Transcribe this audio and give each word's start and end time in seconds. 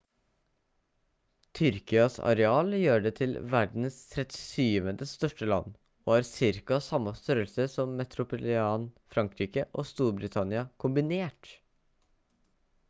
tyrkias 1.57 2.15
areal 2.29 2.71
gjør 2.77 3.03
det 3.07 3.11
til 3.19 3.35
verdens 3.51 3.97
trettisyvende 4.13 5.07
største 5.11 5.49
land 5.51 5.75
og 5.75 6.11
har 6.17 6.25
cirka 6.29 6.79
samme 6.85 7.13
størrelse 7.19 7.67
som 7.77 7.93
metropolitan 7.99 8.89
frankrike 9.17 9.67
og 9.83 9.89
storbritannia 9.91 10.65
kombinert 10.85 11.53